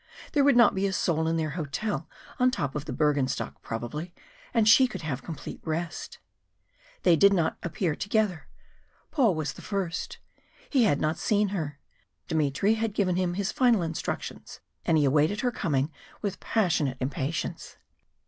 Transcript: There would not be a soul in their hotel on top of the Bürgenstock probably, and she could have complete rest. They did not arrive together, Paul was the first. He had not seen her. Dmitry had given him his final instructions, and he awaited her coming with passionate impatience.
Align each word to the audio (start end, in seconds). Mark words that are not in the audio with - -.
There 0.33 0.43
would 0.43 0.57
not 0.57 0.73
be 0.73 0.87
a 0.87 0.93
soul 0.93 1.27
in 1.27 1.37
their 1.37 1.51
hotel 1.51 2.09
on 2.39 2.49
top 2.49 2.73
of 2.73 2.85
the 2.85 2.91
Bürgenstock 2.91 3.61
probably, 3.61 4.15
and 4.51 4.67
she 4.67 4.87
could 4.87 5.03
have 5.03 5.21
complete 5.21 5.61
rest. 5.63 6.17
They 7.03 7.15
did 7.15 7.31
not 7.31 7.59
arrive 7.63 7.99
together, 7.99 8.47
Paul 9.11 9.35
was 9.35 9.53
the 9.53 9.61
first. 9.61 10.17
He 10.71 10.85
had 10.85 10.99
not 10.99 11.19
seen 11.19 11.49
her. 11.49 11.77
Dmitry 12.27 12.73
had 12.73 12.95
given 12.95 13.15
him 13.15 13.35
his 13.35 13.51
final 13.51 13.83
instructions, 13.83 14.59
and 14.87 14.97
he 14.97 15.05
awaited 15.05 15.41
her 15.41 15.51
coming 15.51 15.91
with 16.19 16.39
passionate 16.39 16.97
impatience. 16.99 17.77